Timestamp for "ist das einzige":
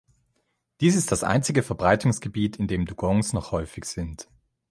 0.95-1.61